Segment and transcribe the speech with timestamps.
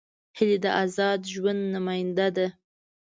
[0.37, 2.47] هیلۍ د آزاد ژوند نمادیه ده